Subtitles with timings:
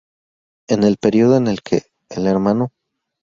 [0.67, 2.71] En el periodo en que el Hno.